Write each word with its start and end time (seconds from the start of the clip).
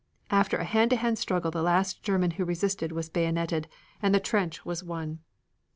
After 0.31 0.57
a 0.57 0.63
hand 0.63 0.89
to 0.89 0.95
hand 0.95 1.19
struggle 1.19 1.51
the 1.51 1.61
last 1.61 2.01
German 2.01 2.31
who 2.31 2.43
resisted 2.43 2.91
was 2.91 3.07
bayoneted, 3.07 3.67
and 4.01 4.15
the 4.15 4.19
trench 4.19 4.65
was 4.65 4.83
won. 4.83 5.19